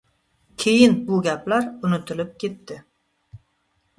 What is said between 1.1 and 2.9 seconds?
gaplar unutilib ketdi.